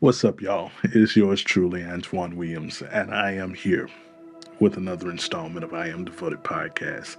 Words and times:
What's 0.00 0.24
up, 0.24 0.40
y'all? 0.40 0.70
It's 0.84 1.16
yours 1.16 1.42
truly, 1.42 1.82
Antoine 1.82 2.36
Williams, 2.36 2.82
and 2.82 3.12
I 3.12 3.32
am 3.32 3.52
here 3.52 3.90
with 4.60 4.76
another 4.76 5.10
installment 5.10 5.64
of 5.64 5.74
I 5.74 5.88
Am 5.88 6.04
Devoted 6.04 6.44
podcast. 6.44 7.16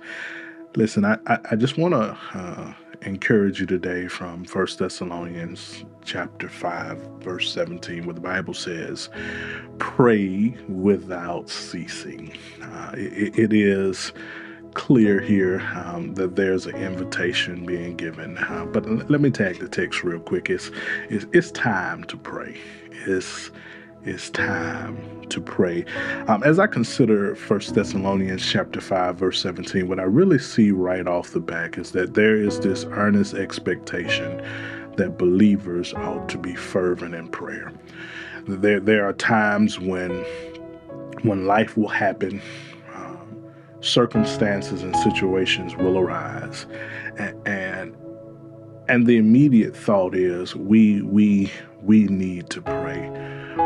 Listen, 0.78 1.04
I, 1.04 1.18
I, 1.28 1.40
I 1.52 1.56
just 1.58 1.78
want 1.78 1.94
to 1.94 2.18
uh, 2.34 2.74
encourage 3.02 3.60
you 3.60 3.66
today 3.66 4.08
from 4.08 4.46
First 4.46 4.80
Thessalonians 4.80 5.84
chapter 6.06 6.48
5, 6.48 6.98
verse 7.20 7.52
17, 7.52 8.06
where 8.06 8.14
the 8.14 8.22
Bible 8.22 8.54
says, 8.54 9.10
Pray 9.80 10.56
without 10.70 11.50
ceasing. 11.50 12.32
Uh, 12.62 12.92
it, 12.94 13.38
it 13.38 13.52
is 13.52 14.14
clear 14.74 15.20
here 15.20 15.60
um, 15.76 16.14
that 16.16 16.36
there's 16.36 16.66
an 16.66 16.76
invitation 16.76 17.66
being 17.66 17.96
given. 17.96 18.38
Uh, 18.38 18.66
but 18.66 18.86
let 19.10 19.22
me 19.22 19.30
tag 19.30 19.60
the 19.60 19.68
text 19.68 20.04
real 20.04 20.20
quick. 20.20 20.50
It's, 20.50 20.72
it's, 21.10 21.26
it's 21.34 21.52
time 21.52 22.04
to 22.06 22.18
pray. 22.18 22.58
It's, 23.06 23.52
it's 24.04 24.30
time 24.30 25.28
to 25.30 25.42
pray. 25.42 25.86
Um, 26.28 26.44
as 26.44 26.60
I 26.60 26.68
consider 26.68 27.36
First 27.36 27.74
Thessalonians 27.76 28.46
chapter 28.46 28.82
5, 28.82 29.18
verse 29.18 29.42
17, 29.42 29.88
what 29.88 30.00
I 30.00 30.04
really 30.04 30.40
see 30.40 30.72
right 30.72 31.06
off 31.08 31.32
the 31.32 31.40
back 31.40 31.78
is 31.78 31.92
that 31.92 32.14
there 32.14 32.36
is 32.36 32.60
this 32.60 32.86
earnest 32.86 33.34
expectation 33.34 34.42
that 34.96 35.18
believers 35.18 35.94
ought 35.94 36.28
to 36.30 36.38
be 36.38 36.56
fervent 36.56 37.16
in 37.16 37.28
prayer. 37.28 37.72
There, 38.48 38.80
there 38.80 39.06
are 39.06 39.14
times 39.14 39.80
when 39.80 40.26
when 41.24 41.46
life 41.46 41.76
will 41.76 41.90
happen 41.90 42.42
circumstances 43.82 44.84
and 44.84 44.96
situations 44.98 45.76
will 45.76 45.98
arise. 45.98 46.66
And, 47.46 47.96
and 48.90 49.06
the 49.06 49.18
immediate 49.18 49.76
thought 49.76 50.16
is 50.16 50.56
we 50.56 51.04
we 51.04 51.52
we 51.84 52.06
need 52.06 52.50
to 52.50 52.62
pray. 52.62 53.08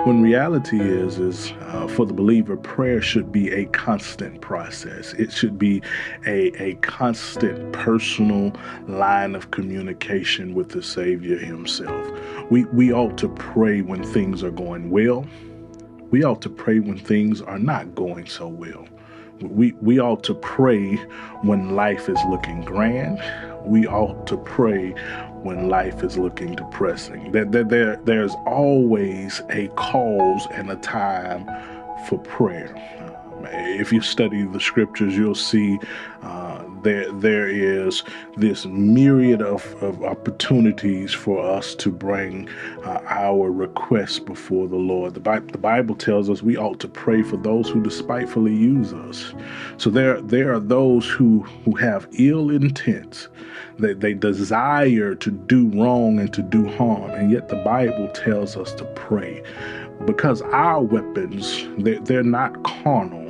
When 0.04 0.22
reality 0.22 0.82
is 0.82 1.18
is 1.18 1.54
uh, 1.62 1.88
for 1.88 2.06
the 2.06 2.14
believer 2.14 2.58
prayer 2.58 3.02
should 3.02 3.32
be 3.32 3.50
a 3.52 3.66
constant 3.68 4.42
process. 4.42 5.14
It 5.14 5.32
should 5.32 5.58
be 5.58 5.82
a, 6.28 6.52
a 6.62 6.76
constant 6.76 7.72
personal 7.72 8.54
line 8.88 9.34
of 9.34 9.52
communication 9.52 10.54
with 10.54 10.70
the 10.70 10.84
savior 10.84 11.38
himself. 11.38 12.12
We 12.52 12.66
we 12.66 12.92
ought 12.92 13.18
to 13.20 13.30
pray 13.30 13.82
when 13.82 14.04
things 14.04 14.44
are 14.44 14.52
going 14.52 14.90
well. 14.90 15.26
We 16.12 16.24
ought 16.24 16.42
to 16.42 16.50
pray 16.50 16.80
when 16.80 16.98
things 16.98 17.42
are 17.42 17.58
not 17.58 17.96
going 17.96 18.28
so 18.28 18.48
well 18.48 18.86
we, 19.42 19.74
we 19.82 20.00
ought 20.00 20.24
to 20.26 20.34
pray 20.34 20.96
when 21.42 21.76
life 21.76 22.10
is 22.10 22.20
looking 22.30 22.62
grand. 22.62 23.22
We 23.66 23.88
ought 23.88 24.28
to 24.28 24.38
pray 24.38 24.92
when 25.44 25.70
life 25.70 26.04
is 26.04 26.18
looking 26.18 26.56
depressing. 26.56 27.32
That 27.32 27.52
there, 27.52 27.64
there, 27.64 27.96
there's 28.04 28.34
always 28.46 29.42
a 29.50 29.68
cause 29.70 30.48
and 30.52 30.72
a 30.72 30.76
time 30.78 31.46
for 32.08 32.20
prayer. 32.20 32.74
If 33.46 33.92
you 33.92 34.02
study 34.02 34.44
the 34.44 34.60
scriptures, 34.60 35.16
you'll 35.16 35.36
see 35.36 35.78
uh, 36.22 36.43
there 36.84 37.12
there 37.12 37.48
is 37.48 38.04
this 38.38 38.66
myriad 38.66 39.42
of, 39.42 39.82
of 39.82 40.04
opportunities 40.04 41.14
for 41.14 41.44
us 41.44 41.76
to 41.76 41.90
bring 41.92 42.50
uh, 42.86 43.00
our 43.08 43.52
requests 43.52 44.20
before 44.20 44.68
the 44.68 44.76
Lord. 44.76 45.14
The, 45.14 45.20
Bi- 45.20 45.40
the 45.40 45.58
Bible 45.58 45.96
tells 45.96 46.30
us 46.30 46.44
we 46.44 46.58
ought 46.58 46.80
to 46.82 46.88
pray 46.88 47.24
for 47.24 47.38
those 47.38 47.70
who 47.70 47.82
despitefully 47.82 48.56
use 48.56 48.94
us. 48.94 49.34
So 49.78 49.90
there 49.90 50.22
there 50.22 50.54
are 50.54 50.60
those 50.60 51.10
who 51.10 51.40
who 51.66 51.76
have 51.76 52.08
ill 52.14 52.50
intents. 52.50 53.28
That 53.80 54.02
they 54.02 54.14
desire 54.14 55.16
to 55.16 55.32
do 55.32 55.68
wrong 55.70 56.20
and 56.20 56.32
to 56.34 56.44
do 56.44 56.68
harm, 56.68 57.10
and 57.10 57.32
yet 57.32 57.50
the 57.50 57.56
Bible 57.64 58.08
tells 58.10 58.56
us 58.56 58.72
to 58.76 58.86
pray 58.94 59.42
because 60.06 60.42
our 60.42 60.82
weapons 60.82 61.66
they're, 61.78 62.00
they're 62.00 62.24
not 62.24 62.62
carnal 62.64 63.23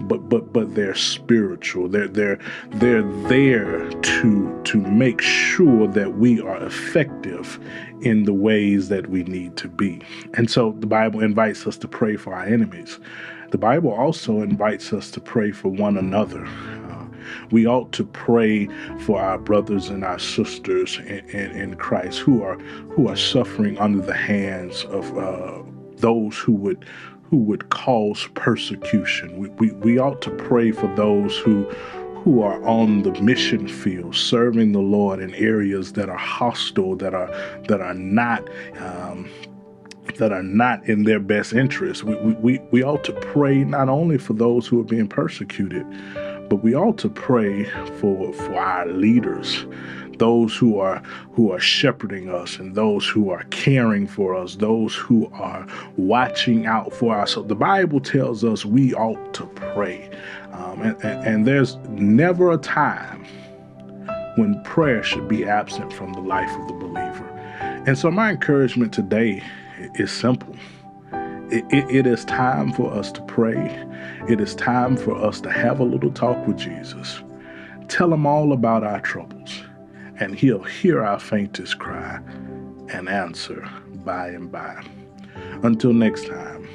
but 0.00 0.28
but 0.28 0.52
but 0.52 0.74
they're 0.74 0.94
spiritual. 0.94 1.88
They're 1.88 2.08
they're 2.08 2.38
they're 2.70 3.02
there 3.28 3.88
to 3.90 4.62
to 4.64 4.78
make 4.78 5.20
sure 5.20 5.86
that 5.88 6.16
we 6.18 6.40
are 6.40 6.62
effective 6.64 7.58
in 8.00 8.24
the 8.24 8.32
ways 8.32 8.88
that 8.88 9.08
we 9.08 9.22
need 9.24 9.56
to 9.56 9.68
be. 9.68 10.02
And 10.34 10.50
so 10.50 10.74
the 10.78 10.86
Bible 10.86 11.20
invites 11.20 11.66
us 11.66 11.76
to 11.78 11.88
pray 11.88 12.16
for 12.16 12.34
our 12.34 12.44
enemies. 12.44 12.98
The 13.50 13.58
Bible 13.58 13.92
also 13.92 14.40
invites 14.40 14.92
us 14.92 15.10
to 15.12 15.20
pray 15.20 15.52
for 15.52 15.68
one 15.68 15.96
another. 15.96 16.44
Uh, 16.44 17.06
we 17.50 17.66
ought 17.66 17.92
to 17.92 18.04
pray 18.04 18.68
for 19.00 19.20
our 19.20 19.38
brothers 19.38 19.88
and 19.88 20.04
our 20.04 20.18
sisters 20.18 20.98
in, 20.98 21.28
in, 21.30 21.50
in 21.52 21.76
Christ 21.76 22.18
who 22.18 22.42
are 22.42 22.58
who 22.90 23.08
are 23.08 23.16
suffering 23.16 23.78
under 23.78 24.04
the 24.04 24.14
hands 24.14 24.84
of 24.84 25.16
uh, 25.16 25.62
those 26.04 26.36
who 26.36 26.52
would 26.52 26.84
who 27.30 27.38
would 27.38 27.70
cause 27.70 28.28
persecution. 28.34 29.38
We, 29.38 29.48
we, 29.60 29.72
we 29.72 29.98
ought 29.98 30.20
to 30.22 30.30
pray 30.30 30.70
for 30.70 30.94
those 30.94 31.36
who 31.38 31.64
who 32.22 32.42
are 32.42 32.62
on 32.64 33.02
the 33.02 33.12
mission 33.22 33.66
field 33.66 34.14
serving 34.14 34.72
the 34.72 34.80
Lord 34.80 35.20
in 35.20 35.34
areas 35.34 35.92
that 35.94 36.08
are 36.10 36.24
hostile, 36.40 36.94
that 36.96 37.14
are 37.14 37.28
that 37.68 37.80
are 37.80 37.94
not 37.94 38.48
um, 38.78 39.30
that 40.18 40.30
are 40.30 40.42
not 40.42 40.86
in 40.86 41.04
their 41.04 41.20
best 41.20 41.54
interest. 41.54 42.04
We, 42.04 42.14
we, 42.14 42.58
we 42.70 42.82
ought 42.84 43.02
to 43.04 43.12
pray 43.12 43.64
not 43.64 43.88
only 43.88 44.18
for 44.18 44.34
those 44.34 44.66
who 44.66 44.78
are 44.80 44.84
being 44.84 45.08
persecuted, 45.08 45.86
but 46.48 46.56
we 46.56 46.74
ought 46.74 46.98
to 46.98 47.08
pray 47.08 47.64
for 47.98 48.32
for 48.32 48.54
our 48.54 48.86
leaders 48.86 49.66
those 50.18 50.56
who 50.56 50.78
are 50.78 51.02
who 51.32 51.52
are 51.52 51.58
shepherding 51.58 52.28
us 52.28 52.58
and 52.58 52.74
those 52.74 53.06
who 53.06 53.30
are 53.30 53.44
caring 53.44 54.06
for 54.06 54.34
us 54.34 54.56
those 54.56 54.94
who 54.94 55.30
are 55.34 55.66
watching 55.96 56.66
out 56.66 56.92
for 56.92 57.18
us. 57.18 57.32
So 57.32 57.42
the 57.42 57.56
bible 57.56 58.00
tells 58.00 58.44
us 58.44 58.64
we 58.64 58.94
ought 58.94 59.34
to 59.34 59.46
pray. 59.46 60.10
Um, 60.52 60.82
and, 60.82 61.04
and, 61.04 61.26
and 61.26 61.46
there's 61.46 61.76
never 61.88 62.52
a 62.52 62.58
time 62.58 63.24
when 64.36 64.62
prayer 64.62 65.02
should 65.02 65.28
be 65.28 65.44
absent 65.44 65.92
from 65.92 66.12
the 66.12 66.20
life 66.20 66.50
of 66.60 66.68
the 66.68 66.74
believer. 66.74 67.28
And 67.86 67.98
so 67.98 68.10
my 68.10 68.30
encouragement 68.30 68.92
today 68.92 69.42
is 69.94 70.10
simple. 70.10 70.54
It, 71.50 71.64
it, 71.70 71.96
it 71.96 72.06
is 72.06 72.24
time 72.24 72.72
for 72.72 72.92
us 72.92 73.12
to 73.12 73.22
pray. 73.22 73.84
It 74.26 74.40
is 74.40 74.54
time 74.54 74.96
for 74.96 75.14
us 75.14 75.40
to 75.42 75.50
have 75.50 75.80
a 75.80 75.84
little 75.84 76.10
talk 76.10 76.46
with 76.46 76.56
Jesus. 76.56 77.22
Tell 77.88 78.12
him 78.12 78.26
all 78.26 78.54
about 78.54 78.82
our 78.82 79.00
troubles 79.00 79.62
and 80.18 80.34
he'll 80.34 80.62
hear 80.62 81.04
our 81.04 81.20
faintest 81.20 81.78
cry 81.78 82.20
and 82.88 83.06
answer 83.08 83.68
by 84.04 84.28
and 84.28 84.50
by. 84.50 84.82
Until 85.62 85.92
next 85.92 86.26
time, 86.26 86.66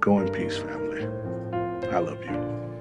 go 0.00 0.18
in 0.18 0.32
peace, 0.32 0.56
family. 0.56 1.06
I 1.90 1.98
love 1.98 2.22
you. 2.24 2.73